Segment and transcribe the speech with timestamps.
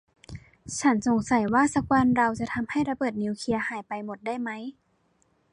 [0.79, 4.63] ฉันสงสัยว่าสักวันเราจะทำให้ระเบิดนิวเคลียร์หายไปหมดได้มั้ย